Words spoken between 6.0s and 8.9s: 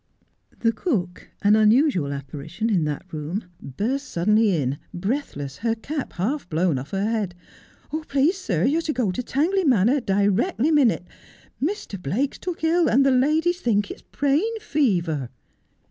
half blown off her head.' Please, sir, you are